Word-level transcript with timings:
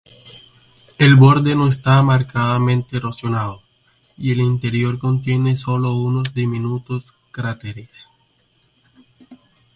El 0.97 1.13
borde 1.15 1.53
no 1.55 1.67
está 1.67 2.01
marcadamente 2.01 2.97
erosionado, 2.97 3.61
y 4.17 4.31
el 4.31 4.41
interior 4.41 4.97
contiene 4.97 5.55
solo 5.57 5.93
unos 5.93 6.33
diminutos 6.33 7.13
cráteres. 7.29 8.09